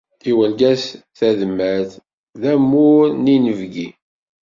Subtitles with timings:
[0.29, 0.83] I urgaz
[1.17, 1.91] tadmert,
[2.41, 3.89] d amur n yinebgi.